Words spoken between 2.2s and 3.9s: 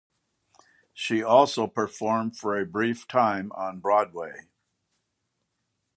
for a brief time on